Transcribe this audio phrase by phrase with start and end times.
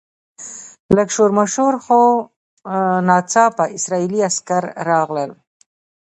[0.95, 2.01] لږ شور ماشور و خو
[3.07, 5.31] ناڅاپه اسرایلي عسکر راغلل.